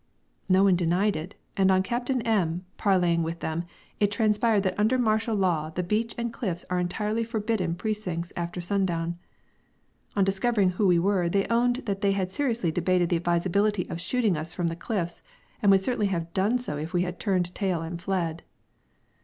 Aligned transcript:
No 0.49 0.63
one 0.63 0.75
denied 0.75 1.15
it, 1.15 1.35
and 1.55 1.69
on 1.69 1.83
Captain 1.83 2.23
M 2.23 2.65
parleying 2.75 3.21
with 3.21 3.41
them, 3.41 3.65
it 3.99 4.09
transpired 4.09 4.61
that 4.61 4.79
under 4.79 4.97
martial 4.97 5.35
law 5.35 5.69
the 5.69 5.83
beach 5.83 6.15
and 6.17 6.33
cliffs 6.33 6.65
are 6.71 6.79
entirely 6.79 7.23
forbidden 7.23 7.75
precincts 7.75 8.33
after 8.35 8.59
sundown. 8.61 9.19
On 10.15 10.23
discovering 10.23 10.71
who 10.71 10.87
we 10.87 10.97
were 10.97 11.29
they 11.29 11.45
owned 11.49 11.83
that 11.85 12.01
they 12.01 12.13
had 12.13 12.31
seriously 12.31 12.71
debated 12.71 13.09
the 13.09 13.15
advisability 13.17 13.87
of 13.91 14.01
shooting 14.01 14.35
us 14.35 14.53
from 14.53 14.69
the 14.69 14.75
cliffs, 14.75 15.21
and 15.61 15.69
would 15.71 15.83
certainly 15.83 16.07
have 16.07 16.33
done 16.33 16.57
so 16.57 16.77
had 16.77 16.93
we 16.93 17.11
turned 17.11 17.53
tail 17.53 17.83
and 17.83 18.01
fled! 18.01 18.41